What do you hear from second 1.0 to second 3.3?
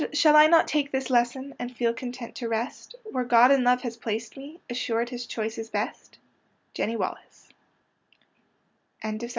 lesson, And feel content to rest Where